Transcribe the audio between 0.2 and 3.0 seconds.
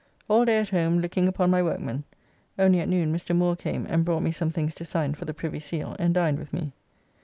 All day at home looking upon my workmen, only at